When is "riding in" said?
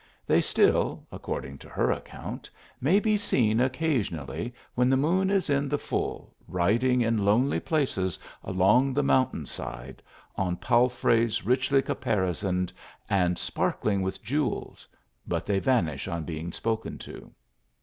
6.47-7.23